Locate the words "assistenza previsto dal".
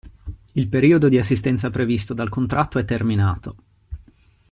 1.19-2.27